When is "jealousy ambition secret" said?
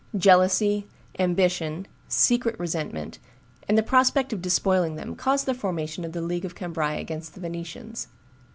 0.17-2.59